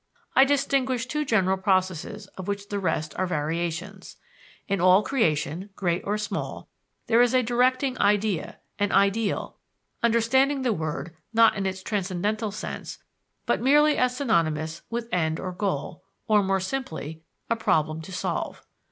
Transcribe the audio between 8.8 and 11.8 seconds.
"ideal" understanding the word not in